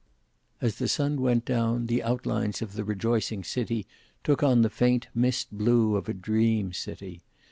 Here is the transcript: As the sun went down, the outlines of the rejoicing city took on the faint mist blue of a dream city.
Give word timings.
As 0.61 0.77
the 0.77 0.87
sun 0.87 1.21
went 1.21 1.45
down, 1.45 1.85
the 1.85 2.01
outlines 2.01 2.63
of 2.63 2.73
the 2.73 2.83
rejoicing 2.83 3.43
city 3.43 3.85
took 4.23 4.41
on 4.41 4.63
the 4.63 4.69
faint 4.71 5.05
mist 5.13 5.49
blue 5.51 5.95
of 5.95 6.09
a 6.09 6.13
dream 6.15 6.73
city. 6.73 7.21